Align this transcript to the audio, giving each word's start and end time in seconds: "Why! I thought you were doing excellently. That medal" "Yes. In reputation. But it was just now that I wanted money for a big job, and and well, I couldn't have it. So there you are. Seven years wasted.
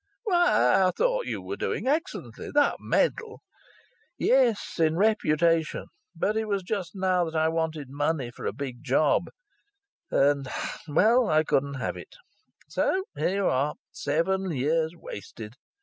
"Why! 0.23 0.85
I 0.87 0.89
thought 0.97 1.27
you 1.27 1.43
were 1.43 1.57
doing 1.57 1.85
excellently. 1.85 2.49
That 2.49 2.77
medal" 2.79 3.41
"Yes. 4.17 4.79
In 4.79 4.95
reputation. 4.97 5.85
But 6.15 6.35
it 6.35 6.45
was 6.47 6.63
just 6.63 6.95
now 6.95 7.23
that 7.25 7.35
I 7.35 7.49
wanted 7.49 7.87
money 7.91 8.31
for 8.31 8.47
a 8.47 8.51
big 8.51 8.83
job, 8.83 9.27
and 10.09 10.47
and 10.87 10.95
well, 10.95 11.29
I 11.29 11.43
couldn't 11.43 11.75
have 11.75 11.97
it. 11.97 12.15
So 12.67 13.03
there 13.13 13.35
you 13.35 13.45
are. 13.45 13.75
Seven 13.91 14.49
years 14.49 14.95
wasted. 14.95 15.53